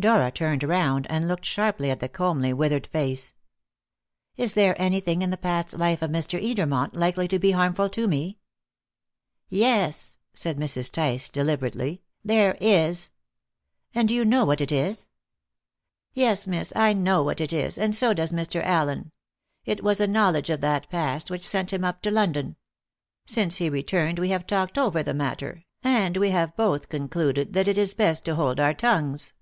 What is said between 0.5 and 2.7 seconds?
round and looked sharply at the comely,